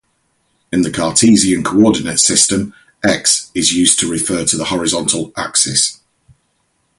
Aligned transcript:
In 0.71 0.81
the 0.81 0.89
Cartesian 0.89 1.63
coordinate 1.63 2.19
system, 2.19 2.73
"x" 3.03 3.51
is 3.53 3.71
used 3.71 3.99
to 3.99 4.09
refer 4.09 4.43
to 4.45 4.57
the 4.57 4.63
horizontal 4.63 5.31
axis. 5.37 5.99